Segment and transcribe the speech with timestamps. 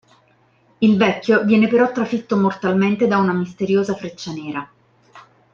[0.79, 4.67] Il vecchio viene però trafitto mortalmente da una misteriosa freccia nera.